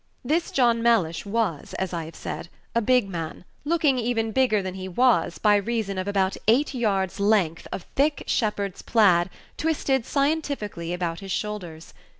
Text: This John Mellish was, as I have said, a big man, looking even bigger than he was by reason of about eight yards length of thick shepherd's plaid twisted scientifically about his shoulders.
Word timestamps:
This 0.25 0.49
John 0.49 0.81
Mellish 0.81 1.27
was, 1.27 1.75
as 1.75 1.93
I 1.93 2.05
have 2.05 2.15
said, 2.15 2.49
a 2.73 2.81
big 2.81 3.07
man, 3.07 3.45
looking 3.63 3.99
even 3.99 4.31
bigger 4.31 4.59
than 4.59 4.73
he 4.73 4.87
was 4.87 5.37
by 5.37 5.55
reason 5.57 5.99
of 5.99 6.07
about 6.07 6.35
eight 6.47 6.73
yards 6.73 7.19
length 7.19 7.67
of 7.71 7.83
thick 7.95 8.23
shepherd's 8.25 8.81
plaid 8.81 9.29
twisted 9.57 10.07
scientifically 10.07 10.91
about 10.91 11.19
his 11.19 11.31
shoulders. 11.31 11.93